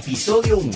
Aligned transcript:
Episodio 0.00 0.56
1. 0.56 0.72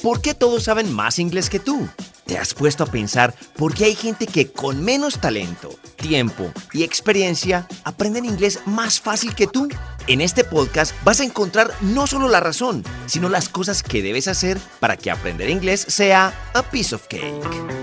¿Por 0.00 0.22
qué 0.22 0.32
todos 0.32 0.62
saben 0.62 0.92
más 0.92 1.18
inglés 1.18 1.50
que 1.50 1.58
tú? 1.58 1.88
¿Te 2.24 2.38
has 2.38 2.54
puesto 2.54 2.84
a 2.84 2.86
pensar 2.86 3.34
por 3.56 3.74
qué 3.74 3.86
hay 3.86 3.96
gente 3.96 4.28
que 4.28 4.52
con 4.52 4.84
menos 4.84 5.18
talento, 5.18 5.70
tiempo 5.96 6.52
y 6.72 6.84
experiencia 6.84 7.66
aprenden 7.82 8.24
inglés 8.24 8.60
más 8.66 9.00
fácil 9.00 9.34
que 9.34 9.48
tú? 9.48 9.68
En 10.06 10.20
este 10.20 10.44
podcast 10.44 10.94
vas 11.02 11.18
a 11.18 11.24
encontrar 11.24 11.72
no 11.80 12.06
solo 12.06 12.28
la 12.28 12.38
razón, 12.38 12.84
sino 13.06 13.28
las 13.28 13.48
cosas 13.48 13.82
que 13.82 14.02
debes 14.02 14.28
hacer 14.28 14.56
para 14.78 14.96
que 14.96 15.10
aprender 15.10 15.50
inglés 15.50 15.84
sea 15.88 16.32
a 16.54 16.62
piece 16.62 16.94
of 16.94 17.08
cake. 17.08 17.79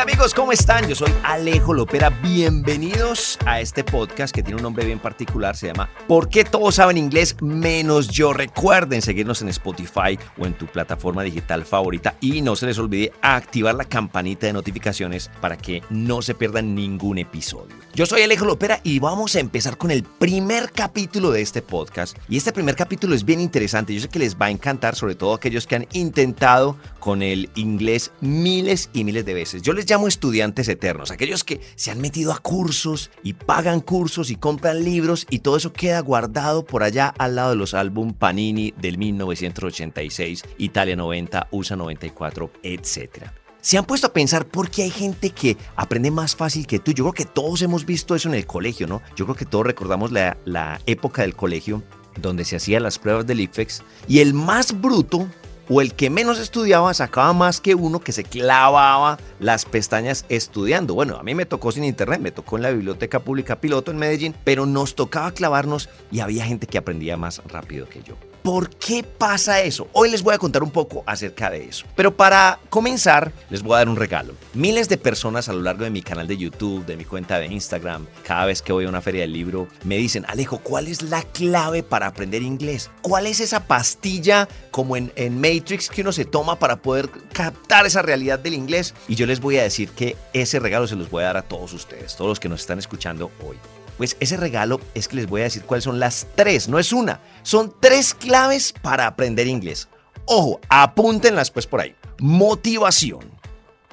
Amigos, 0.00 0.34
¿cómo 0.34 0.52
están? 0.52 0.86
Yo 0.88 0.94
soy 0.94 1.10
Alejo 1.24 1.72
Lopera. 1.72 2.10
Bienvenidos 2.10 3.38
a 3.46 3.60
este 3.60 3.82
podcast 3.82 4.34
que 4.34 4.42
tiene 4.42 4.56
un 4.56 4.62
nombre 4.62 4.84
bien 4.84 4.98
particular. 4.98 5.56
Se 5.56 5.68
llama 5.68 5.88
¿Por 6.06 6.28
qué 6.28 6.44
todos 6.44 6.74
saben 6.74 6.98
inglés 6.98 7.34
menos 7.40 8.08
yo? 8.08 8.34
Recuerden 8.34 9.00
seguirnos 9.00 9.40
en 9.40 9.48
Spotify 9.48 10.18
o 10.38 10.44
en 10.44 10.52
tu 10.52 10.66
plataforma 10.66 11.22
digital 11.22 11.64
favorita 11.64 12.14
y 12.20 12.42
no 12.42 12.56
se 12.56 12.66
les 12.66 12.78
olvide 12.78 13.12
activar 13.22 13.74
la 13.74 13.84
campanita 13.84 14.46
de 14.46 14.52
notificaciones 14.52 15.30
para 15.40 15.56
que 15.56 15.82
no 15.88 16.20
se 16.20 16.34
pierdan 16.34 16.74
ningún 16.74 17.16
episodio. 17.16 17.74
Yo 17.94 18.04
soy 18.04 18.20
Alejo 18.20 18.44
Lopera 18.44 18.80
y 18.82 18.98
vamos 18.98 19.34
a 19.34 19.40
empezar 19.40 19.78
con 19.78 19.90
el 19.90 20.02
primer 20.02 20.72
capítulo 20.72 21.30
de 21.30 21.40
este 21.40 21.62
podcast. 21.62 22.18
Y 22.28 22.36
este 22.36 22.52
primer 22.52 22.76
capítulo 22.76 23.14
es 23.14 23.24
bien 23.24 23.40
interesante. 23.40 23.94
Yo 23.94 24.02
sé 24.02 24.08
que 24.08 24.18
les 24.18 24.36
va 24.36 24.46
a 24.46 24.50
encantar, 24.50 24.94
sobre 24.94 25.14
todo 25.14 25.32
aquellos 25.32 25.66
que 25.66 25.76
han 25.76 25.86
intentado 25.92 26.76
con 27.00 27.22
el 27.22 27.48
inglés 27.54 28.12
miles 28.20 28.90
y 28.92 29.04
miles 29.04 29.24
de 29.24 29.32
veces. 29.32 29.62
Yo 29.62 29.72
les 29.72 29.85
llamo 29.86 30.08
estudiantes 30.08 30.68
eternos, 30.68 31.10
aquellos 31.10 31.44
que 31.44 31.60
se 31.76 31.90
han 31.90 32.00
metido 32.00 32.32
a 32.32 32.38
cursos 32.38 33.10
y 33.22 33.34
pagan 33.34 33.80
cursos 33.80 34.30
y 34.30 34.36
compran 34.36 34.84
libros 34.84 35.26
y 35.30 35.38
todo 35.38 35.56
eso 35.56 35.72
queda 35.72 36.00
guardado 36.00 36.64
por 36.64 36.82
allá 36.82 37.14
al 37.18 37.36
lado 37.36 37.50
de 37.50 37.56
los 37.56 37.74
álbum 37.74 38.12
Panini 38.12 38.74
del 38.76 38.98
1986, 38.98 40.44
Italia 40.58 40.96
90, 40.96 41.48
USA 41.50 41.76
94, 41.76 42.50
etc. 42.62 43.26
¿Se 43.60 43.78
han 43.78 43.84
puesto 43.84 44.08
a 44.08 44.12
pensar 44.12 44.46
por 44.46 44.70
qué 44.70 44.84
hay 44.84 44.90
gente 44.90 45.30
que 45.30 45.56
aprende 45.74 46.10
más 46.10 46.36
fácil 46.36 46.66
que 46.66 46.78
tú? 46.78 46.92
Yo 46.92 47.04
creo 47.04 47.12
que 47.12 47.24
todos 47.24 47.62
hemos 47.62 47.84
visto 47.84 48.14
eso 48.14 48.28
en 48.28 48.34
el 48.34 48.46
colegio, 48.46 48.86
¿no? 48.86 49.02
Yo 49.16 49.24
creo 49.24 49.36
que 49.36 49.44
todos 49.44 49.66
recordamos 49.66 50.12
la, 50.12 50.36
la 50.44 50.80
época 50.86 51.22
del 51.22 51.34
colegio 51.34 51.82
donde 52.20 52.44
se 52.44 52.56
hacían 52.56 52.82
las 52.82 52.98
pruebas 52.98 53.26
del 53.26 53.40
IFEX 53.40 53.82
y 54.08 54.20
el 54.20 54.34
más 54.34 54.80
bruto 54.80 55.28
o 55.68 55.80
el 55.80 55.94
que 55.94 56.10
menos 56.10 56.38
estudiaba 56.38 56.92
sacaba 56.94 57.32
más 57.32 57.60
que 57.60 57.74
uno 57.74 58.00
que 58.00 58.12
se 58.12 58.24
clavaba 58.24 59.18
las 59.40 59.64
pestañas 59.64 60.24
estudiando. 60.28 60.94
Bueno, 60.94 61.16
a 61.16 61.22
mí 61.22 61.34
me 61.34 61.46
tocó 61.46 61.72
sin 61.72 61.84
internet, 61.84 62.20
me 62.20 62.30
tocó 62.30 62.56
en 62.56 62.62
la 62.62 62.70
Biblioteca 62.70 63.20
Pública 63.20 63.60
Piloto 63.60 63.90
en 63.90 63.98
Medellín, 63.98 64.34
pero 64.44 64.66
nos 64.66 64.94
tocaba 64.94 65.32
clavarnos 65.32 65.88
y 66.10 66.20
había 66.20 66.44
gente 66.44 66.66
que 66.66 66.78
aprendía 66.78 67.16
más 67.16 67.42
rápido 67.46 67.88
que 67.88 68.02
yo. 68.02 68.16
¿Por 68.46 68.70
qué 68.70 69.02
pasa 69.02 69.60
eso? 69.62 69.88
Hoy 69.92 70.08
les 70.08 70.22
voy 70.22 70.32
a 70.32 70.38
contar 70.38 70.62
un 70.62 70.70
poco 70.70 71.02
acerca 71.04 71.50
de 71.50 71.64
eso. 71.64 71.84
Pero 71.96 72.16
para 72.16 72.60
comenzar, 72.70 73.32
les 73.50 73.60
voy 73.60 73.74
a 73.74 73.78
dar 73.78 73.88
un 73.88 73.96
regalo. 73.96 74.34
Miles 74.54 74.88
de 74.88 74.98
personas 74.98 75.48
a 75.48 75.52
lo 75.52 75.62
largo 75.62 75.82
de 75.82 75.90
mi 75.90 76.00
canal 76.00 76.28
de 76.28 76.36
YouTube, 76.36 76.86
de 76.86 76.96
mi 76.96 77.04
cuenta 77.04 77.40
de 77.40 77.46
Instagram, 77.46 78.06
cada 78.24 78.46
vez 78.46 78.62
que 78.62 78.72
voy 78.72 78.84
a 78.84 78.88
una 78.88 79.00
feria 79.00 79.22
del 79.22 79.32
libro, 79.32 79.66
me 79.82 79.96
dicen, 79.96 80.24
Alejo, 80.28 80.58
¿cuál 80.58 80.86
es 80.86 81.02
la 81.02 81.22
clave 81.22 81.82
para 81.82 82.06
aprender 82.06 82.42
inglés? 82.42 82.88
¿Cuál 83.02 83.26
es 83.26 83.40
esa 83.40 83.66
pastilla 83.66 84.46
como 84.70 84.96
en, 84.96 85.12
en 85.16 85.40
Matrix 85.40 85.90
que 85.90 86.02
uno 86.02 86.12
se 86.12 86.24
toma 86.24 86.56
para 86.60 86.76
poder 86.76 87.10
captar 87.32 87.84
esa 87.84 88.02
realidad 88.02 88.38
del 88.38 88.54
inglés? 88.54 88.94
Y 89.08 89.16
yo 89.16 89.26
les 89.26 89.40
voy 89.40 89.58
a 89.58 89.64
decir 89.64 89.88
que 89.90 90.16
ese 90.32 90.60
regalo 90.60 90.86
se 90.86 90.94
los 90.94 91.10
voy 91.10 91.24
a 91.24 91.26
dar 91.26 91.36
a 91.38 91.42
todos 91.42 91.72
ustedes, 91.72 92.14
todos 92.14 92.28
los 92.28 92.38
que 92.38 92.48
nos 92.48 92.60
están 92.60 92.78
escuchando 92.78 93.32
hoy. 93.44 93.56
Pues 93.96 94.16
ese 94.20 94.36
regalo 94.36 94.80
es 94.94 95.08
que 95.08 95.16
les 95.16 95.26
voy 95.26 95.40
a 95.40 95.44
decir 95.44 95.62
cuáles 95.62 95.84
son 95.84 95.98
las 95.98 96.26
tres, 96.34 96.68
no 96.68 96.78
es 96.78 96.92
una, 96.92 97.20
son 97.42 97.74
tres 97.80 98.14
claves 98.14 98.74
para 98.82 99.06
aprender 99.06 99.46
inglés. 99.46 99.88
Ojo, 100.26 100.60
apúntenlas 100.68 101.50
pues 101.50 101.66
por 101.66 101.80
ahí. 101.80 101.94
Motivación, 102.18 103.30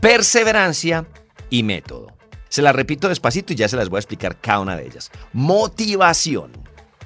perseverancia 0.02 1.06
y 1.50 1.64
método. 1.64 2.08
Se 2.50 2.62
las 2.62 2.76
repito 2.76 3.10
despacito 3.10 3.54
y 3.54 3.56
ya 3.56 3.68
se 3.68 3.78
las 3.78 3.90
voy 3.90 3.98
a 3.98 4.02
explicar 4.02 4.40
cada 4.40 4.60
una 4.60 4.76
de 4.76 4.86
ellas. 4.86 5.12
Motivación, 5.32 6.52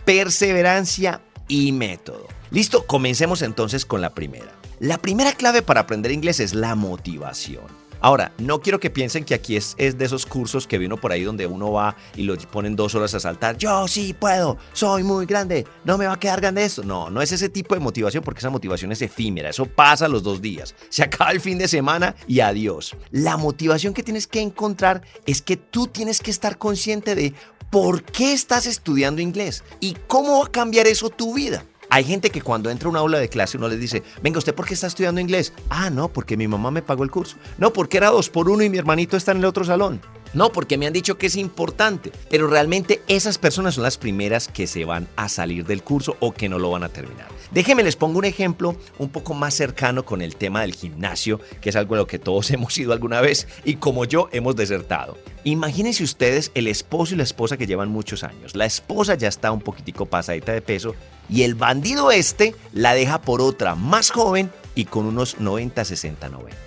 perseverancia 0.03 1.21
y 1.47 1.71
método. 1.71 2.27
Listo, 2.51 2.85
comencemos 2.85 3.41
entonces 3.41 3.85
con 3.85 4.01
la 4.01 4.13
primera. 4.13 4.51
La 4.79 4.97
primera 4.97 5.33
clave 5.33 5.61
para 5.61 5.81
aprender 5.81 6.11
inglés 6.11 6.39
es 6.39 6.53
la 6.53 6.75
motivación. 6.75 7.86
Ahora, 7.99 8.31
no 8.37 8.61
quiero 8.61 8.79
que 8.79 8.89
piensen 8.89 9.23
que 9.23 9.33
aquí 9.33 9.55
es, 9.55 9.75
de 9.77 10.05
esos 10.05 10.25
cursos 10.25 10.67
que 10.67 10.77
vino 10.77 10.97
por 10.97 11.11
ahí 11.11 11.23
donde 11.23 11.47
uno 11.47 11.71
va 11.71 11.95
y 12.15 12.23
lo 12.23 12.37
ponen 12.37 12.75
dos 12.75 12.95
horas 12.95 13.13
a 13.13 13.19
saltar. 13.19 13.57
Yo 13.57 13.87
sí 13.87 14.13
puedo, 14.13 14.57
soy 14.73 15.03
muy 15.03 15.25
grande, 15.25 15.65
no 15.83 15.97
me 15.97 16.05
va 16.05 16.13
a 16.13 16.19
quedar 16.19 16.41
grande 16.41 16.63
esto. 16.63 16.83
No, 16.83 17.09
no 17.09 17.21
es 17.21 17.31
ese 17.31 17.49
tipo 17.49 17.75
de 17.75 17.81
motivación 17.81 18.23
porque 18.23 18.39
esa 18.39 18.49
motivación 18.49 18.91
es 18.91 19.01
efímera, 19.01 19.49
eso 19.49 19.65
pasa 19.65 20.07
los 20.07 20.23
dos 20.23 20.41
días. 20.41 20.75
Se 20.89 21.03
acaba 21.03 21.31
el 21.31 21.41
fin 21.41 21.57
de 21.57 21.67
semana 21.67 22.15
y 22.27 22.39
adiós. 22.39 22.95
La 23.11 23.37
motivación 23.37 23.93
que 23.93 24.03
tienes 24.03 24.27
que 24.27 24.41
encontrar 24.41 25.01
es 25.25 25.41
que 25.41 25.57
tú 25.57 25.87
tienes 25.87 26.21
que 26.21 26.31
estar 26.31 26.57
consciente 26.57 27.15
de 27.15 27.33
por 27.69 28.03
qué 28.03 28.33
estás 28.33 28.65
estudiando 28.65 29.21
inglés 29.21 29.63
y 29.79 29.95
cómo 30.07 30.39
va 30.39 30.45
a 30.45 30.51
cambiar 30.51 30.87
eso 30.87 31.09
tu 31.09 31.33
vida. 31.33 31.65
Hay 31.89 32.03
gente 32.03 32.29
que 32.29 32.41
cuando 32.41 32.69
entra 32.69 32.87
a 32.87 32.91
una 32.91 32.99
aula 32.99 33.17
de 33.17 33.29
clase 33.29 33.57
uno 33.57 33.69
les 33.69 33.79
dice, 33.79 34.03
venga, 34.21 34.39
¿usted 34.39 34.53
por 34.53 34.65
qué 34.65 34.73
está 34.73 34.87
estudiando 34.87 35.21
inglés? 35.21 35.53
Ah, 35.69 35.89
no, 35.89 36.09
porque 36.09 36.35
mi 36.35 36.47
mamá 36.47 36.69
me 36.69 36.81
pagó 36.81 37.03
el 37.03 37.11
curso. 37.11 37.37
No, 37.57 37.71
porque 37.71 37.97
era 37.97 38.09
dos 38.09 38.29
por 38.29 38.49
uno 38.49 38.63
y 38.63 38.69
mi 38.69 38.77
hermanito 38.77 39.15
está 39.15 39.31
en 39.31 39.37
el 39.37 39.45
otro 39.45 39.63
salón. 39.63 40.01
No, 40.33 40.51
porque 40.51 40.77
me 40.77 40.85
han 40.85 40.93
dicho 40.93 41.17
que 41.17 41.27
es 41.27 41.37
importante. 41.37 42.11
Pero 42.29 42.47
realmente 42.47 43.01
esas 43.07 43.37
personas 43.37 43.75
son 43.75 43.83
las 43.83 43.97
primeras 43.97 44.49
que 44.49 44.67
se 44.67 44.83
van 44.83 45.07
a 45.15 45.29
salir 45.29 45.65
del 45.65 45.83
curso 45.83 46.17
o 46.19 46.33
que 46.33 46.49
no 46.49 46.59
lo 46.59 46.71
van 46.71 46.83
a 46.83 46.89
terminar. 46.89 47.27
Déjenme 47.51 47.83
les 47.83 47.95
pongo 47.95 48.19
un 48.19 48.25
ejemplo 48.25 48.75
un 48.99 49.09
poco 49.09 49.33
más 49.33 49.53
cercano 49.53 50.03
con 50.03 50.21
el 50.21 50.35
tema 50.35 50.61
del 50.61 50.75
gimnasio, 50.75 51.39
que 51.61 51.69
es 51.69 51.75
algo 51.77 51.95
a 51.95 51.99
lo 51.99 52.07
que 52.07 52.19
todos 52.19 52.51
hemos 52.51 52.77
ido 52.77 52.91
alguna 52.91 53.21
vez 53.21 53.47
y 53.63 53.75
como 53.75 54.03
yo 54.03 54.27
hemos 54.33 54.57
desertado. 54.57 55.17
Imagínense 55.45 56.03
ustedes 56.03 56.51
el 56.55 56.67
esposo 56.67 57.13
y 57.13 57.17
la 57.17 57.23
esposa 57.23 57.55
que 57.55 57.67
llevan 57.67 57.89
muchos 57.89 58.25
años. 58.25 58.53
La 58.55 58.65
esposa 58.65 59.15
ya 59.15 59.29
está 59.29 59.51
un 59.53 59.61
poquitico 59.61 60.05
pasadita 60.05 60.51
de 60.51 60.61
peso 60.61 60.93
y 61.29 61.43
el 61.43 61.55
bandido 61.55 62.11
este 62.11 62.55
la 62.73 62.93
deja 62.93 63.21
por 63.21 63.41
otra 63.41 63.75
más 63.75 64.11
joven 64.11 64.51
y 64.75 64.85
con 64.85 65.05
unos 65.05 65.39
90, 65.39 65.83
60, 65.83 66.29
90. 66.29 66.57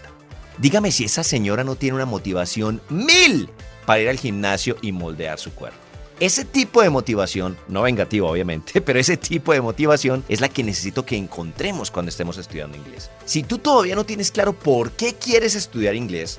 Dígame 0.58 0.92
si 0.92 1.04
esa 1.04 1.22
señora 1.22 1.64
no 1.64 1.76
tiene 1.76 1.96
una 1.96 2.06
motivación 2.06 2.82
mil 2.90 3.48
para 3.86 4.00
ir 4.00 4.08
al 4.08 4.18
gimnasio 4.18 4.76
y 4.82 4.92
moldear 4.92 5.38
su 5.38 5.52
cuerpo. 5.52 5.78
Ese 6.20 6.44
tipo 6.44 6.82
de 6.82 6.90
motivación, 6.90 7.56
no 7.66 7.80
vengativa 7.82 8.28
obviamente, 8.28 8.80
pero 8.82 9.00
ese 9.00 9.16
tipo 9.16 9.54
de 9.54 9.62
motivación 9.62 10.22
es 10.28 10.42
la 10.42 10.50
que 10.50 10.62
necesito 10.62 11.06
que 11.06 11.16
encontremos 11.16 11.90
cuando 11.90 12.10
estemos 12.10 12.36
estudiando 12.36 12.76
inglés. 12.76 13.10
Si 13.24 13.42
tú 13.42 13.56
todavía 13.56 13.94
no 13.94 14.04
tienes 14.04 14.30
claro 14.30 14.52
por 14.52 14.92
qué 14.92 15.14
quieres 15.14 15.54
estudiar 15.54 15.94
inglés 15.94 16.38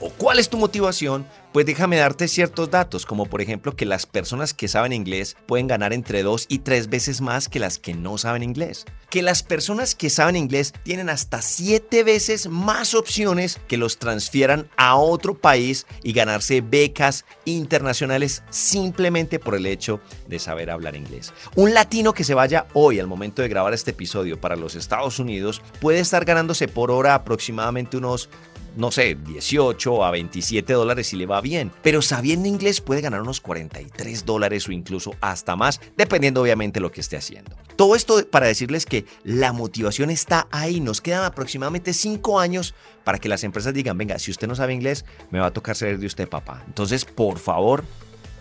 o 0.00 0.10
cuál 0.10 0.38
es 0.38 0.48
tu 0.48 0.56
motivación, 0.56 1.26
pues 1.52 1.66
déjame 1.66 1.96
darte 1.96 2.28
ciertos 2.28 2.70
datos, 2.70 3.06
como 3.06 3.26
por 3.26 3.40
ejemplo 3.40 3.74
que 3.74 3.84
las 3.84 4.06
personas 4.06 4.54
que 4.54 4.68
saben 4.68 4.92
inglés 4.92 5.36
pueden 5.46 5.66
ganar 5.66 5.92
entre 5.92 6.22
dos 6.22 6.46
y 6.48 6.60
tres 6.60 6.88
veces 6.88 7.20
más 7.20 7.48
que 7.48 7.58
las 7.58 7.78
que 7.78 7.94
no 7.94 8.18
saben 8.18 8.42
inglés. 8.42 8.86
Que 9.10 9.22
las 9.22 9.42
personas 9.42 9.96
que 9.96 10.10
saben 10.10 10.36
inglés 10.36 10.72
tienen 10.84 11.08
hasta 11.08 11.42
siete 11.42 12.04
veces 12.04 12.48
más 12.48 12.94
opciones 12.94 13.60
que 13.66 13.76
los 13.76 13.98
transfieran 13.98 14.70
a 14.76 14.96
otro 14.96 15.36
país 15.36 15.86
y 16.04 16.12
ganarse 16.12 16.60
becas 16.60 17.24
internacionales 17.44 18.42
simplemente 18.50 19.38
por 19.40 19.56
el 19.56 19.66
hecho 19.66 20.00
de 20.28 20.38
saber 20.38 20.70
hablar 20.70 20.94
inglés. 20.94 21.32
Un 21.56 21.74
latino 21.74 22.12
que 22.12 22.24
se 22.24 22.34
vaya 22.34 22.68
hoy 22.72 23.00
al 23.00 23.08
momento 23.08 23.42
de 23.42 23.48
grabar 23.48 23.74
este 23.74 23.90
episodio 23.90 24.40
para 24.40 24.56
los 24.56 24.76
Estados 24.76 25.18
Unidos 25.18 25.62
puede 25.80 25.98
estar 25.98 26.24
ganándose 26.24 26.68
por 26.68 26.92
hora 26.92 27.14
aproximadamente 27.14 27.96
unos 27.96 28.28
no 28.76 28.90
sé, 28.90 29.14
18 29.14 30.04
a 30.04 30.10
27 30.10 30.72
dólares 30.72 31.08
si 31.08 31.16
le 31.16 31.26
va 31.26 31.40
bien, 31.40 31.72
pero 31.82 32.02
sabiendo 32.02 32.48
inglés 32.48 32.80
puede 32.80 33.00
ganar 33.00 33.22
unos 33.22 33.40
43 33.40 34.24
dólares 34.24 34.68
o 34.68 34.72
incluso 34.72 35.14
hasta 35.20 35.56
más, 35.56 35.80
dependiendo 35.96 36.42
obviamente 36.42 36.80
lo 36.80 36.92
que 36.92 37.00
esté 37.00 37.16
haciendo. 37.16 37.56
Todo 37.76 37.96
esto 37.96 38.24
para 38.28 38.46
decirles 38.46 38.86
que 38.86 39.04
la 39.24 39.52
motivación 39.52 40.10
está 40.10 40.46
ahí, 40.50 40.80
nos 40.80 41.00
quedan 41.00 41.24
aproximadamente 41.24 41.92
5 41.92 42.40
años 42.40 42.74
para 43.04 43.18
que 43.18 43.28
las 43.28 43.44
empresas 43.44 43.74
digan, 43.74 43.98
venga, 43.98 44.18
si 44.18 44.30
usted 44.30 44.48
no 44.48 44.54
sabe 44.54 44.74
inglés, 44.74 45.04
me 45.30 45.40
va 45.40 45.46
a 45.46 45.52
tocar 45.52 45.76
ser 45.76 45.98
de 45.98 46.06
usted 46.06 46.28
papá. 46.28 46.62
Entonces, 46.66 47.04
por 47.04 47.38
favor, 47.38 47.84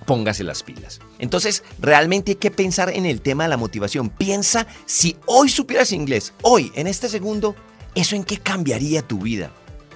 póngase 0.06 0.44
las 0.44 0.64
pilas. 0.64 1.00
Entonces, 1.20 1.64
realmente 1.80 2.32
hay 2.32 2.36
que 2.38 2.52
pensar 2.52 2.90
en 2.90 3.06
el 3.06 3.22
tema 3.22 3.44
de 3.44 3.50
la 3.50 3.58
motivación. 3.58 4.10
Piensa 4.10 4.68
si 4.86 5.16
hoy 5.26 5.50
supieras 5.50 5.92
inglés, 5.92 6.34
hoy, 6.42 6.72
en 6.76 6.88
este 6.88 7.10
segundo, 7.10 7.56
¿eso 7.96 8.16
en 8.16 8.24
qué 8.24 8.38
cambiaría 8.38 9.02
tu 9.02 9.20
vida? 9.20 9.52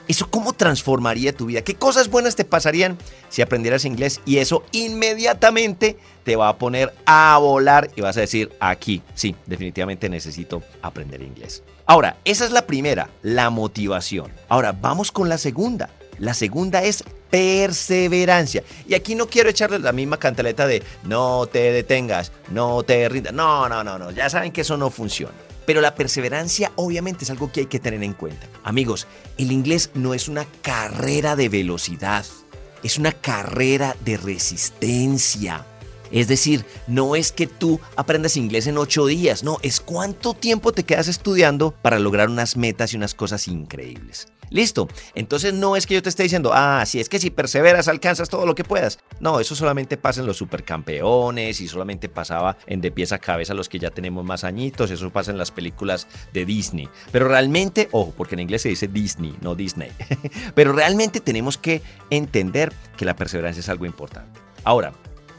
¿Eso 0.08 0.30
cómo 0.30 0.54
transformaría 0.54 1.34
tu 1.34 1.46
vida? 1.46 1.62
¿Qué 1.62 1.76
cosas 1.76 2.10
buenas 2.10 2.36
te 2.36 2.44
pasarían 2.44 2.98
si 3.30 3.42
aprendieras 3.42 3.86
inglés? 3.86 4.20
Y 4.26 4.38
eso 4.38 4.64
inmediatamente 4.72 5.98
te 6.24 6.36
va 6.36 6.50
a 6.50 6.58
poner 6.58 6.94
a 7.06 7.38
volar 7.40 7.90
y 7.96 8.02
vas 8.02 8.18
a 8.18 8.22
decir, 8.22 8.52
aquí, 8.60 9.02
sí, 9.16 9.36
definitivamente 9.46 10.10
necesito 10.10 10.62
aprender 10.82 11.22
inglés. 11.22 11.64
Ahora, 11.86 12.18
esa 12.26 12.46
es 12.46 12.52
la 12.52 12.68
primera, 12.68 13.10
la 13.22 13.50
motivación. 13.50 14.32
Ahora, 14.50 14.74
vamos 14.74 15.12
con 15.12 15.30
la 15.30 15.38
segunda. 15.38 15.90
La 16.20 16.34
segunda 16.34 16.84
es 16.84 17.04
perseverancia. 17.30 18.64
Y 18.88 18.94
aquí 18.94 19.16
no 19.16 19.28
quiero 19.28 19.50
echarle 19.50 19.80
la 19.80 19.92
misma 19.92 20.18
cantaleta 20.18 20.68
de 20.68 20.84
no 21.04 21.48
te 21.48 21.72
detengas, 21.72 22.32
no 22.52 22.84
te 22.84 23.10
rindas. 23.10 23.34
No, 23.34 23.68
no, 23.68 23.84
no, 23.84 23.98
no. 23.98 24.12
Ya 24.12 24.30
saben 24.30 24.52
que 24.52 24.62
eso 24.62 24.78
no 24.78 24.90
funciona. 24.90 25.34
Pero 25.66 25.82
la 25.82 25.96
perseverancia 25.96 26.72
obviamente 26.76 27.24
es 27.24 27.30
algo 27.30 27.52
que 27.52 27.62
hay 27.62 27.66
que 27.68 27.80
tener 27.80 28.04
en 28.04 28.14
cuenta. 28.14 28.48
Amigos, 28.64 29.08
el 29.38 29.52
inglés 29.52 29.92
no 29.94 30.14
es 30.14 30.28
una 30.28 30.46
carrera 30.62 31.36
de 31.36 31.50
velocidad, 31.50 32.26
es 32.84 32.98
una 32.98 33.12
carrera 33.12 33.96
de 34.04 34.18
resistencia. 34.18 35.66
Es 36.14 36.28
decir, 36.28 36.64
no 36.88 37.16
es 37.16 37.32
que 37.32 37.48
tú 37.48 37.82
aprendas 37.96 38.38
inglés 38.38 38.68
en 38.68 38.78
ocho 38.78 39.08
días, 39.08 39.44
no, 39.44 39.58
es 39.64 39.82
cuánto 39.82 40.36
tiempo 40.36 40.72
te 40.72 40.84
quedas 40.84 41.08
estudiando 41.08 41.72
para 41.72 41.98
lograr 42.00 42.30
unas 42.30 42.56
metas 42.56 42.94
y 42.94 42.98
unas 42.98 43.16
cosas 43.16 43.48
increíbles. 43.48 44.28
Listo. 44.54 44.88
Entonces 45.16 45.52
no 45.56 45.76
es 45.76 45.88
que 45.88 45.96
yo 45.96 46.04
te 46.04 46.10
esté 46.10 46.22
diciendo, 46.22 46.52
ah, 46.54 46.84
si 46.86 47.00
es 47.00 47.10
que 47.10 47.18
si 47.18 47.32
perseveras 47.32 47.88
alcanzas 47.88 48.30
todo 48.30 48.46
lo 48.46 48.54
que 48.54 48.64
puedas. 48.64 49.00
No, 49.20 49.40
eso 49.40 49.56
solamente 49.56 49.98
pasa 49.98 50.22
en 50.22 50.28
los 50.28 50.38
supercampeones 50.38 51.60
y 51.60 51.68
solamente 51.68 52.08
pasaba 52.08 52.58
en 52.68 52.80
de 52.80 52.92
pies 52.92 53.12
a 53.14 53.18
cabeza 53.18 53.56
los 53.56 53.68
que 53.68 53.80
ya 53.80 53.90
tenemos 53.90 54.24
más 54.24 54.44
añitos. 54.44 54.92
Eso 54.92 55.10
pasa 55.10 55.32
en 55.32 55.40
las 55.40 55.50
películas 55.50 56.08
de 56.34 56.46
Disney. 56.46 56.88
Pero 57.12 57.28
realmente, 57.28 57.90
ojo, 57.92 58.14
porque 58.16 58.36
en 58.36 58.42
inglés 58.42 58.62
se 58.62 58.70
dice 58.70 58.88
Disney, 58.88 59.36
no 59.42 59.56
Disney. 59.56 59.92
Pero 60.54 60.72
realmente 60.72 61.20
tenemos 61.20 61.58
que 61.58 61.82
entender 62.12 62.72
que 62.96 63.06
la 63.06 63.16
perseverancia 63.16 63.62
es 63.62 63.70
algo 63.70 63.88
importante. 63.88 64.40
Ahora, 64.66 64.94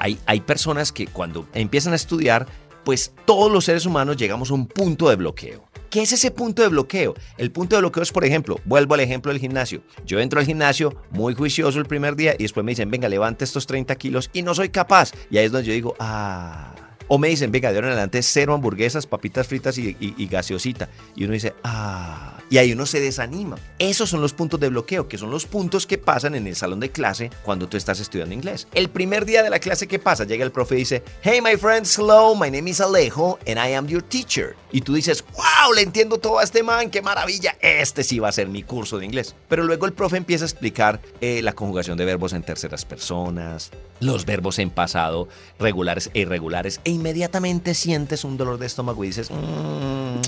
hay, 0.04 0.18
hay 0.26 0.42
personas 0.42 0.92
que 0.92 1.06
cuando 1.06 1.48
empiezan 1.54 1.94
a 1.94 1.96
estudiar, 1.96 2.46
pues 2.84 3.12
todos 3.24 3.50
los 3.50 3.64
seres 3.64 3.86
humanos 3.86 4.18
llegamos 4.18 4.50
a 4.50 4.54
un 4.54 4.66
punto 4.66 5.08
de 5.08 5.16
bloqueo. 5.16 5.64
¿Qué 5.88 6.02
es 6.02 6.12
ese 6.12 6.30
punto 6.30 6.60
de 6.60 6.68
bloqueo? 6.68 7.14
El 7.38 7.50
punto 7.50 7.74
de 7.74 7.80
bloqueo 7.80 8.02
es, 8.02 8.12
por 8.12 8.22
ejemplo, 8.22 8.60
vuelvo 8.66 8.92
al 8.92 9.00
ejemplo 9.00 9.32
del 9.32 9.40
gimnasio. 9.40 9.80
Yo 10.04 10.20
entro 10.20 10.40
al 10.40 10.46
gimnasio 10.46 10.94
muy 11.10 11.34
juicioso 11.34 11.78
el 11.78 11.86
primer 11.86 12.16
día 12.16 12.34
y 12.38 12.42
después 12.42 12.64
me 12.64 12.72
dicen, 12.72 12.90
venga, 12.90 13.08
levante 13.08 13.44
estos 13.44 13.66
30 13.66 13.94
kilos 13.96 14.28
y 14.34 14.42
no 14.42 14.54
soy 14.54 14.68
capaz. 14.68 15.12
Y 15.30 15.38
ahí 15.38 15.46
es 15.46 15.52
donde 15.52 15.68
yo 15.68 15.72
digo, 15.72 15.96
ah. 15.98 16.83
O 17.08 17.18
me 17.18 17.28
dicen, 17.28 17.52
venga, 17.52 17.70
de 17.70 17.76
ahora 17.76 17.88
en 17.88 17.92
adelante 17.92 18.22
cero 18.22 18.54
hamburguesas, 18.54 19.06
papitas 19.06 19.46
fritas 19.46 19.76
y, 19.78 19.96
y 20.00 20.26
gaseosita. 20.26 20.88
Y 21.14 21.24
uno 21.24 21.34
dice, 21.34 21.54
ah 21.62 22.34
y 22.50 22.58
ahí 22.58 22.72
uno 22.72 22.86
se 22.86 23.00
desanima. 23.00 23.56
Esos 23.78 24.10
son 24.10 24.20
los 24.20 24.32
puntos 24.32 24.60
de 24.60 24.68
bloqueo, 24.68 25.08
que 25.08 25.18
son 25.18 25.30
los 25.30 25.46
puntos 25.46 25.86
que 25.86 25.98
pasan 25.98 26.34
en 26.34 26.46
el 26.46 26.56
salón 26.56 26.80
de 26.80 26.90
clase 26.90 27.30
cuando 27.42 27.68
tú 27.68 27.76
estás 27.76 28.00
estudiando 28.00 28.34
inglés. 28.34 28.68
El 28.74 28.90
primer 28.90 29.24
día 29.24 29.42
de 29.42 29.50
la 29.50 29.58
clase, 29.58 29.88
¿qué 29.88 29.98
pasa? 29.98 30.24
Llega 30.24 30.44
el 30.44 30.52
profe 30.52 30.76
y 30.76 30.78
dice, 30.78 31.02
Hey 31.22 31.40
my 31.42 31.56
friends, 31.56 31.98
hello, 31.98 32.34
my 32.34 32.50
name 32.50 32.70
is 32.70 32.80
Alejo 32.80 33.38
and 33.46 33.58
I 33.58 33.74
am 33.74 33.86
your 33.86 34.02
teacher. 34.02 34.54
Y 34.72 34.80
tú 34.80 34.94
dices, 34.94 35.24
wow, 35.34 35.72
le 35.72 35.82
entiendo 35.82 36.18
todo 36.18 36.40
a 36.40 36.42
este 36.42 36.62
man, 36.62 36.90
qué 36.90 37.00
maravilla, 37.00 37.56
este 37.60 38.02
sí 38.02 38.18
va 38.18 38.28
a 38.28 38.32
ser 38.32 38.48
mi 38.48 38.64
curso 38.64 38.98
de 38.98 39.06
inglés. 39.06 39.34
Pero 39.48 39.62
luego 39.62 39.86
el 39.86 39.92
profe 39.92 40.16
empieza 40.16 40.44
a 40.44 40.48
explicar 40.48 41.00
eh, 41.20 41.42
la 41.42 41.52
conjugación 41.52 41.96
de 41.96 42.04
verbos 42.04 42.32
en 42.32 42.42
terceras 42.42 42.84
personas, 42.84 43.70
los 44.00 44.26
verbos 44.26 44.58
en 44.58 44.70
pasado, 44.70 45.28
regulares 45.60 46.10
e 46.12 46.20
irregulares, 46.20 46.80
e 46.84 46.90
inmediatamente 46.94 47.74
sientes 47.74 48.24
un 48.24 48.36
dolor 48.36 48.58
de 48.58 48.66
estómago 48.66 49.04
y 49.04 49.08
dices, 49.08 49.30
mmm, 49.30 50.20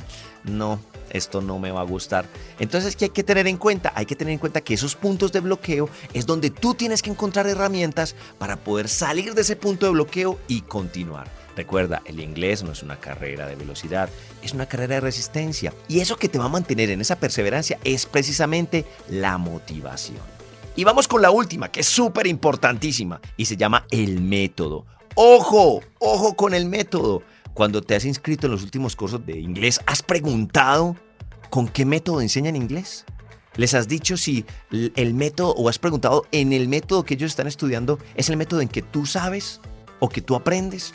no, 0.45 0.79
esto 1.11 1.41
no 1.41 1.59
me 1.59 1.71
va 1.71 1.81
a 1.81 1.85
gustar. 1.85 2.27
Entonces, 2.59 2.97
¿qué 2.97 3.07
hay 3.07 3.11
que 3.11 3.25
tener 3.25 3.47
en 3.47 3.57
cuenta? 3.57 3.93
Hay 3.95 4.07
que 4.07 4.17
tener 4.17 4.33
en 4.33 4.39
cuenta 4.39 4.61
que 4.61 4.75
esos 4.75 4.95
puntos 4.95 5.33
de 5.33 5.41
bloqueo 5.41 5.89
es 6.13 6.27
donde 6.27 6.51
tú 6.51 6.75
tienes 6.75 7.03
que 7.03 7.11
encontrar 7.11 7.47
herramientas 7.47 8.15
para 8.39 8.57
poder 8.57 8.89
salir 8.89 9.35
de 9.35 9.43
ese 9.43 9.57
punto 9.57 9.87
de 9.87 9.93
bloqueo 9.93 10.39
y 10.49 10.63
continuar. 10.63 11.31
Recuerda, 11.57 12.03
el 12.05 12.21
inglés 12.21 12.63
no 12.63 12.73
es 12.73 12.83
una 12.83 13.01
carrera 13.01 13.47
de 13.47 13.57
velocidad, 13.57 14.11
es 14.43 14.53
una 14.53 14.67
carrera 14.67 14.97
de 14.97 15.01
resistencia. 15.01 15.73
Y 15.89 16.01
eso 16.01 16.17
que 16.17 16.29
te 16.29 16.39
va 16.39 16.45
a 16.45 16.51
mantener 16.51 16.91
en 16.91 17.01
esa 17.01 17.19
perseverancia 17.19 17.79
es 17.83 18.05
precisamente 18.05 18.85
la 19.09 19.39
motivación. 19.39 20.21
Y 20.77 20.85
vamos 20.85 21.09
con 21.09 21.23
la 21.23 21.31
última, 21.31 21.73
que 21.73 21.81
es 21.81 21.87
súper 21.87 22.27
importantísima, 22.27 23.23
y 23.39 23.47
se 23.47 23.57
llama 23.57 23.87
el 23.91 24.21
método. 24.21 24.85
Ojo, 25.19 25.81
ojo 25.99 26.37
con 26.37 26.53
el 26.53 26.67
método. 26.67 27.23
Cuando 27.55 27.81
te 27.81 27.95
has 27.95 28.05
inscrito 28.05 28.47
en 28.47 28.53
los 28.53 28.63
últimos 28.63 28.95
cursos 28.95 29.25
de 29.25 29.39
inglés, 29.41 29.81
¿has 29.87 30.03
preguntado 30.03 30.95
con 31.49 31.69
qué 31.69 31.87
método 31.87 32.21
enseñan 32.21 32.55
inglés? 32.55 33.07
¿Les 33.55 33.73
has 33.73 33.89
dicho 33.89 34.19
si 34.19 34.45
el 34.71 35.15
método 35.15 35.55
o 35.55 35.71
has 35.71 35.79
preguntado 35.79 36.27
en 36.33 36.53
el 36.53 36.69
método 36.69 37.07
que 37.07 37.15
ellos 37.15 37.31
están 37.31 37.47
estudiando 37.47 37.99
es 38.15 38.29
el 38.29 38.37
método 38.37 38.61
en 38.61 38.69
que 38.69 38.83
tú 38.83 39.07
sabes 39.07 39.63
o 40.01 40.11
que 40.11 40.21
tú 40.21 40.35
aprendes? 40.35 40.93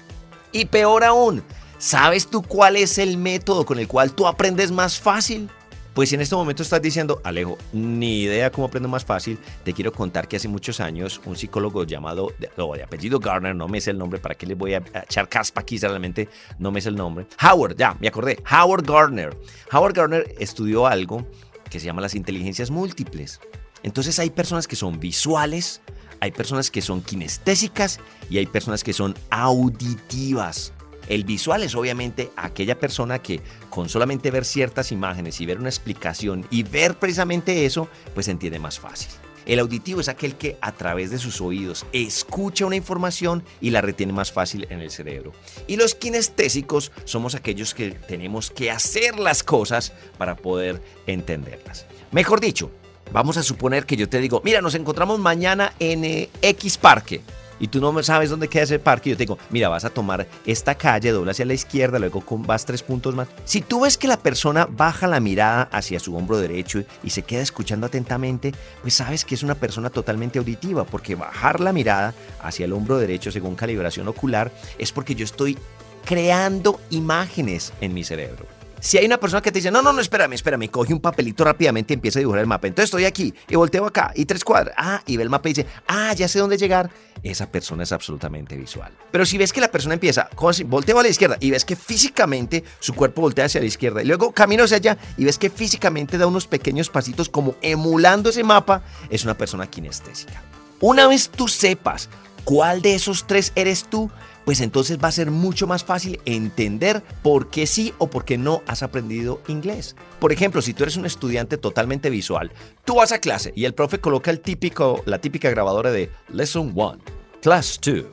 Y 0.52 0.66
peor 0.66 1.04
aún, 1.04 1.44
¿sabes 1.80 2.28
tú 2.28 2.44
cuál 2.44 2.76
es 2.76 3.00
el 3.00 3.18
método 3.18 3.66
con 3.66 3.80
el 3.80 3.88
cual 3.88 4.14
tú 4.14 4.28
aprendes 4.28 4.72
más 4.72 5.00
fácil? 5.00 5.50
Pues 5.94 6.14
en 6.14 6.22
este 6.22 6.36
momento 6.36 6.64
estás 6.64 6.82
diciendo, 6.82 7.20
Alejo, 7.26 7.58
ni 7.74 8.22
idea 8.22 8.50
cómo 8.50 8.68
aprendo 8.68 8.88
más 8.88 9.04
fácil, 9.04 9.38
te 9.66 9.74
quiero 9.74 9.92
contar 9.92 10.30
que 10.30 10.38
hace 10.38 10.48
muchos 10.48 10.80
años 10.80 11.20
un 11.26 11.36
psicólogo 11.36 11.84
llamado, 11.84 12.32
o 12.58 12.76
de 12.76 12.84
apellido 12.84 13.20
Garner, 13.20 13.54
no 13.54 13.68
me 13.68 13.80
es 13.80 13.90
el 13.90 13.98
nombre, 13.98 14.18
¿para 14.18 14.36
qué 14.36 14.46
le 14.46 14.56
voy 14.56 14.74
a 14.74 14.84
echar 15.04 15.28
caspa 15.28 15.60
aquí? 15.60 15.78
Realmente 15.78 16.30
no 16.60 16.72
me 16.72 16.80
es 16.80 16.86
el 16.86 16.96
nombre. 16.96 17.28
Howard, 17.44 17.76
ya, 17.76 17.98
me 18.00 18.08
acordé. 18.08 18.42
Howard 18.50 18.86
Garner. 18.86 19.38
Howard 19.74 19.94
Garner 19.94 20.36
estudió 20.40 20.88
algo 20.88 21.28
que 21.70 21.80
se 21.80 21.88
llama 21.88 22.02
las 22.02 22.16
inteligencias 22.16 22.72
múltiples. 22.72 23.42
Entonces 23.84 24.18
hay 24.20 24.30
personas 24.30 24.68
que 24.68 24.78
son 24.78 24.98
visuales, 24.98 25.82
hay 26.22 26.32
personas 26.32 26.72
que 26.72 26.82
son 26.82 27.02
kinestésicas 27.02 28.00
y 28.30 28.38
hay 28.38 28.46
personas 28.46 28.84
que 28.84 28.94
son 28.94 29.14
auditivas. 29.30 30.72
El 31.12 31.26
visual 31.26 31.62
es 31.62 31.76
obviamente 31.76 32.32
aquella 32.38 32.80
persona 32.80 33.20
que 33.20 33.42
con 33.70 33.90
solamente 33.90 34.32
ver 34.32 34.46
ciertas 34.46 34.94
imágenes 34.94 35.42
y 35.42 35.46
ver 35.46 35.60
una 35.60 35.68
explicación 35.68 36.48
y 36.50 36.64
ver 36.64 36.98
precisamente 37.00 37.66
eso, 37.66 37.90
pues 38.14 38.30
entiende 38.30 38.60
más 38.60 38.80
fácil. 38.80 39.10
El 39.46 39.60
auditivo 39.60 40.00
es 40.00 40.08
aquel 40.08 40.36
que 40.36 40.58
a 40.62 40.72
través 40.72 41.12
de 41.12 41.18
sus 41.18 41.42
oídos 41.42 41.86
escucha 41.92 42.66
una 42.66 42.78
información 42.78 43.44
y 43.60 43.72
la 43.72 43.82
retiene 43.82 44.14
más 44.14 44.32
fácil 44.32 44.68
en 44.70 44.80
el 44.80 44.90
cerebro. 44.90 45.34
Y 45.68 45.76
los 45.76 45.96
kinestésicos 45.96 46.94
somos 47.04 47.36
aquellos 47.36 47.74
que 47.74 47.92
tenemos 47.92 48.50
que 48.50 48.72
hacer 48.72 49.20
las 49.20 49.44
cosas 49.44 49.92
para 50.18 50.38
poder 50.38 50.82
entenderlas. 51.08 51.88
Mejor 52.14 52.40
dicho, 52.40 52.72
vamos 53.12 53.36
a 53.36 53.44
suponer 53.44 53.86
que 53.86 53.98
yo 53.98 54.08
te 54.08 54.20
digo, 54.20 54.42
mira, 54.46 54.62
nos 54.62 54.76
encontramos 54.76 55.20
mañana 55.20 55.74
en 55.78 56.06
eh, 56.06 56.30
X 56.42 56.78
parque 56.78 57.20
y 57.62 57.68
tú 57.68 57.80
no 57.80 58.02
sabes 58.04 58.32
dónde 58.32 58.48
queda 58.48 58.64
ese 58.64 58.80
parque, 58.80 59.12
yo 59.12 59.16
te 59.16 59.24
digo, 59.24 59.38
mira, 59.52 59.70
vas 59.70 59.86
a 59.86 59.92
tomar 59.92 60.28
esta 60.46 60.76
calle, 60.76 61.12
dobla 61.12 61.32
hacia 61.32 61.46
la 61.46 61.54
izquierda, 61.54 62.00
luego 62.00 62.24
vas 62.28 62.66
tres 62.66 62.82
puntos 62.82 63.14
más. 63.16 63.28
Si 63.46 63.62
tú 63.62 63.82
ves 63.82 63.98
que 63.98 64.08
la 64.08 64.18
persona 64.18 64.68
baja 64.70 65.08
la 65.08 65.20
mirada 65.20 65.70
hacia 65.72 66.00
su 66.00 66.16
hombro 66.16 66.40
derecho 66.40 66.84
y 67.04 67.12
se 67.12 67.22
queda 67.22 67.42
escuchando 67.42 67.86
atentamente, 67.86 68.52
pues 68.82 68.96
sabes 68.96 69.24
que 69.24 69.36
es 69.36 69.44
una 69.44 69.56
persona 69.56 69.92
totalmente 69.92 70.40
auditiva, 70.40 70.86
porque 70.86 71.14
bajar 71.14 71.60
la 71.60 71.72
mirada 71.72 72.16
hacia 72.42 72.66
el 72.66 72.74
hombro 72.74 72.98
derecho 72.98 73.32
según 73.32 73.56
calibración 73.56 74.08
ocular 74.08 74.52
es 74.80 74.92
porque 74.92 75.14
yo 75.14 75.24
estoy 75.24 75.56
creando 76.04 76.82
imágenes 76.90 77.74
en 77.80 77.94
mi 77.94 78.04
cerebro. 78.04 78.61
Si 78.82 78.98
hay 78.98 79.06
una 79.06 79.20
persona 79.20 79.44
que 79.44 79.52
te 79.52 79.60
dice, 79.60 79.70
no, 79.70 79.84
no, 79.84 79.94
no, 79.94 80.02
espérame, 80.02 80.34
espérame, 80.34 80.68
coge 80.68 80.92
un 80.92 81.00
papelito 81.00 81.44
rápidamente 81.44 81.94
y 81.94 81.96
empieza 81.96 82.18
a 82.18 82.22
dibujar 82.22 82.42
el 82.42 82.48
mapa. 82.48 82.66
Entonces 82.66 82.86
estoy 82.86 83.06
aquí 83.06 83.32
y 83.48 83.56
volteo 83.56 83.86
acá 83.86 84.12
y 84.16 84.26
tres 84.26 84.44
cuadras. 84.44 84.74
Ah, 84.76 85.04
y 85.06 85.18
ve 85.18 85.24
el 85.24 85.30
mapa 85.30 85.50
y 85.50 85.54
dice, 85.54 85.68
ah, 85.88 86.12
ya 86.14 86.28
sé 86.28 86.40
dónde 86.40 86.58
llegar. 86.58 86.90
Esa 87.22 87.52
persona 87.52 87.84
es 87.84 87.92
absolutamente 87.92 88.58
visual. 88.58 88.92
Pero 89.12 89.24
si 89.28 89.38
ves 89.38 89.54
que 89.54 89.62
la 89.62 89.70
persona 89.70 89.94
empieza, 89.94 90.28
volteo 90.66 91.00
a 91.00 91.04
la 91.04 91.10
izquierda 91.10 91.38
y 91.40 91.52
ves 91.52 91.64
que 91.64 91.76
físicamente 91.76 92.64
su 92.80 92.96
cuerpo 92.96 93.22
voltea 93.22 93.46
hacia 93.46 93.62
la 93.62 93.68
izquierda 93.68 94.02
y 94.02 94.08
luego 94.08 94.32
camino 94.32 94.64
hacia 94.64 94.78
allá 94.78 94.98
y 95.16 95.26
ves 95.26 95.38
que 95.38 95.52
físicamente 95.52 96.18
da 96.18 96.26
unos 96.26 96.48
pequeños 96.48 96.90
pasitos 96.90 97.30
como 97.30 97.54
emulando 97.62 98.32
ese 98.32 98.44
mapa, 98.44 98.82
es 99.12 99.24
una 99.24 99.38
persona 99.38 99.68
kinestésica. 99.68 100.42
Una 100.80 101.06
vez 101.06 101.30
tú 101.30 101.48
sepas 101.48 102.10
cuál 102.44 102.82
de 102.82 102.96
esos 102.96 103.28
tres 103.28 103.52
eres 103.54 103.84
tú, 103.84 104.10
pues 104.46 104.62
entonces 104.62 104.98
va 105.04 105.08
a 105.08 105.12
ser 105.12 105.32
mucho 105.32 105.68
más 105.68 105.84
fácil 105.84 106.20
entender 106.26 107.04
por 107.24 107.50
qué 107.50 107.68
sí 107.68 107.94
o 107.98 108.10
por 108.10 108.26
qué 108.26 108.38
no 108.38 108.62
has 108.68 108.84
aprendido 108.84 109.42
inglés. 109.48 109.96
Por 110.20 110.32
ejemplo, 110.32 110.62
si 110.62 110.74
tú 110.74 110.84
eres 110.84 110.98
un 110.98 111.06
estudiante 111.06 111.58
totalmente 111.58 112.10
visual, 112.10 112.52
tú 112.86 112.96
vas 112.96 113.12
a 113.12 113.20
clase 113.20 113.54
y 113.56 113.66
el 113.66 113.74
profe 113.74 114.00
coloca 114.00 114.32
el 114.32 114.40
típico, 114.40 115.02
la 115.06 115.20
típica 115.20 115.50
grabadora 115.50 115.92
de 115.92 116.10
Lesson 116.30 116.72
1, 116.74 116.98
Class 117.42 117.80
2, 117.84 118.06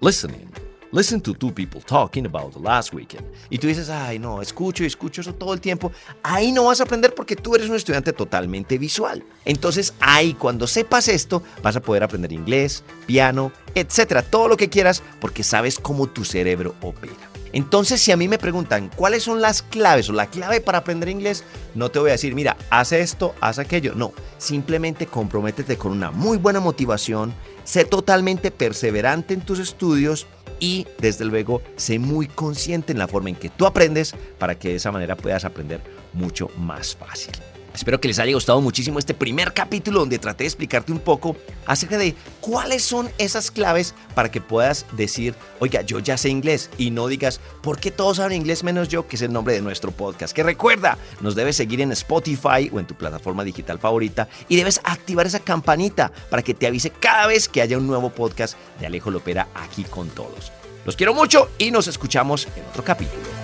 Listening, 0.00 0.50
Listen 0.92 1.20
to 1.20 1.34
two 1.34 1.52
people 1.52 1.80
talking 1.80 2.26
about 2.26 2.52
the 2.52 2.58
last 2.58 2.92
weekend. 2.92 3.24
Y 3.48 3.58
tú 3.58 3.68
dices, 3.68 3.88
ay, 3.90 4.18
no, 4.18 4.42
escucho 4.42 4.82
y 4.82 4.88
escucho 4.88 5.20
eso 5.20 5.32
todo 5.32 5.54
el 5.54 5.60
tiempo. 5.60 5.92
Ahí 6.24 6.50
no 6.50 6.64
vas 6.64 6.80
a 6.80 6.82
aprender 6.82 7.14
porque 7.14 7.36
tú 7.36 7.54
eres 7.54 7.68
un 7.68 7.76
estudiante 7.76 8.12
totalmente 8.12 8.76
visual. 8.76 9.22
Entonces, 9.44 9.94
ahí, 10.00 10.34
cuando 10.34 10.66
sepas 10.66 11.06
esto, 11.06 11.44
vas 11.62 11.76
a 11.76 11.80
poder 11.80 12.02
aprender 12.02 12.32
inglés, 12.32 12.82
piano, 13.06 13.52
etcétera, 13.74 14.22
todo 14.22 14.48
lo 14.48 14.56
que 14.56 14.68
quieras, 14.68 15.02
porque 15.20 15.42
sabes 15.42 15.78
cómo 15.78 16.06
tu 16.06 16.24
cerebro 16.24 16.74
opera. 16.80 17.30
Entonces, 17.52 18.00
si 18.00 18.12
a 18.12 18.16
mí 18.16 18.28
me 18.28 18.38
preguntan 18.38 18.90
cuáles 18.94 19.24
son 19.24 19.40
las 19.40 19.62
claves 19.62 20.08
o 20.08 20.12
la 20.12 20.26
clave 20.26 20.60
para 20.60 20.78
aprender 20.78 21.08
inglés, 21.08 21.44
no 21.74 21.90
te 21.90 21.98
voy 21.98 22.10
a 22.10 22.12
decir, 22.12 22.34
mira, 22.34 22.56
haz 22.70 22.92
esto, 22.92 23.34
haz 23.40 23.58
aquello. 23.58 23.94
No, 23.94 24.12
simplemente 24.38 25.06
comprométete 25.06 25.76
con 25.76 25.92
una 25.92 26.10
muy 26.12 26.38
buena 26.38 26.60
motivación, 26.60 27.34
sé 27.64 27.84
totalmente 27.84 28.50
perseverante 28.50 29.34
en 29.34 29.40
tus 29.40 29.58
estudios 29.58 30.26
y 30.60 30.86
desde 30.98 31.24
luego 31.24 31.62
sé 31.76 31.98
muy 31.98 32.28
consciente 32.28 32.92
en 32.92 32.98
la 32.98 33.08
forma 33.08 33.30
en 33.30 33.36
que 33.36 33.48
tú 33.48 33.66
aprendes 33.66 34.14
para 34.38 34.58
que 34.58 34.68
de 34.68 34.76
esa 34.76 34.92
manera 34.92 35.16
puedas 35.16 35.44
aprender 35.44 35.80
mucho 36.12 36.50
más 36.56 36.94
fácil. 36.94 37.32
Espero 37.74 38.00
que 38.00 38.08
les 38.08 38.18
haya 38.18 38.32
gustado 38.32 38.60
muchísimo 38.60 38.98
este 38.98 39.14
primer 39.14 39.52
capítulo 39.52 40.00
donde 40.00 40.18
traté 40.18 40.44
de 40.44 40.48
explicarte 40.48 40.92
un 40.92 40.98
poco 40.98 41.36
acerca 41.66 41.98
de 41.98 42.14
cuáles 42.40 42.82
son 42.82 43.10
esas 43.18 43.50
claves 43.50 43.94
para 44.14 44.30
que 44.30 44.40
puedas 44.40 44.86
decir, 44.92 45.34
oiga, 45.60 45.82
yo 45.82 46.00
ya 46.00 46.16
sé 46.16 46.28
inglés 46.28 46.70
y 46.78 46.90
no 46.90 47.06
digas, 47.06 47.40
¿por 47.62 47.78
qué 47.78 47.90
todos 47.90 48.16
saben 48.16 48.36
inglés 48.36 48.64
menos 48.64 48.88
yo? 48.88 49.06
Que 49.06 49.16
es 49.16 49.22
el 49.22 49.32
nombre 49.32 49.54
de 49.54 49.62
nuestro 49.62 49.92
podcast. 49.92 50.34
Que 50.34 50.42
recuerda, 50.42 50.98
nos 51.20 51.34
debes 51.34 51.56
seguir 51.56 51.80
en 51.80 51.92
Spotify 51.92 52.70
o 52.72 52.80
en 52.80 52.86
tu 52.86 52.94
plataforma 52.94 53.44
digital 53.44 53.78
favorita 53.78 54.28
y 54.48 54.56
debes 54.56 54.80
activar 54.84 55.26
esa 55.26 55.40
campanita 55.40 56.10
para 56.28 56.42
que 56.42 56.54
te 56.54 56.66
avise 56.66 56.90
cada 56.90 57.26
vez 57.26 57.48
que 57.48 57.62
haya 57.62 57.78
un 57.78 57.86
nuevo 57.86 58.10
podcast 58.10 58.56
de 58.80 58.86
Alejo 58.86 59.10
Lopera 59.10 59.48
aquí 59.54 59.84
con 59.84 60.08
todos. 60.10 60.52
Los 60.84 60.96
quiero 60.96 61.14
mucho 61.14 61.50
y 61.58 61.70
nos 61.70 61.86
escuchamos 61.86 62.48
en 62.56 62.64
otro 62.64 62.82
capítulo. 62.82 63.39